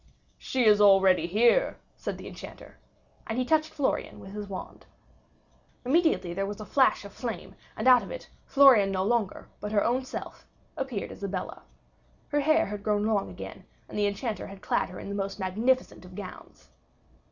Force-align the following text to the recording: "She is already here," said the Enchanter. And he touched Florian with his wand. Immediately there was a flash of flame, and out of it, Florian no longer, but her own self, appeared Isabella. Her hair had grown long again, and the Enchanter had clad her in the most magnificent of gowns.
"She 0.39 0.65
is 0.65 0.81
already 0.81 1.27
here," 1.27 1.77
said 1.95 2.17
the 2.17 2.27
Enchanter. 2.27 2.79
And 3.27 3.37
he 3.37 3.45
touched 3.45 3.69
Florian 3.71 4.19
with 4.19 4.31
his 4.33 4.47
wand. 4.47 4.87
Immediately 5.85 6.33
there 6.33 6.47
was 6.47 6.59
a 6.59 6.65
flash 6.65 7.05
of 7.05 7.13
flame, 7.13 7.53
and 7.77 7.87
out 7.87 8.01
of 8.01 8.09
it, 8.09 8.27
Florian 8.47 8.89
no 8.91 9.03
longer, 9.03 9.47
but 9.59 9.71
her 9.71 9.83
own 9.83 10.03
self, 10.03 10.47
appeared 10.75 11.11
Isabella. 11.11 11.61
Her 12.29 12.39
hair 12.39 12.65
had 12.65 12.81
grown 12.81 13.05
long 13.05 13.29
again, 13.29 13.63
and 13.87 13.95
the 13.95 14.07
Enchanter 14.07 14.47
had 14.47 14.63
clad 14.63 14.89
her 14.89 14.99
in 14.99 15.07
the 15.07 15.13
most 15.13 15.37
magnificent 15.39 16.03
of 16.03 16.15
gowns. 16.15 16.71